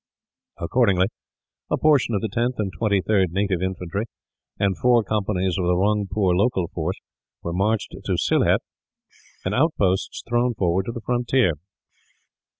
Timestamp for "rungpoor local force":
5.75-6.99